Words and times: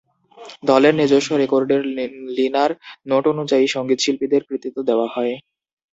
দলের 0.63 0.93
নিজস্ব 0.97 1.29
রেকর্ডের 1.37 1.81
লিনার 2.37 2.71
নোট 3.09 3.23
অনুযায়ী 3.33 3.65
সঙ্গীতশিল্পীদের 3.75 4.41
কৃতিত্ব 4.49 4.77
দেওয়া 4.89 5.07
হয়। 5.15 5.33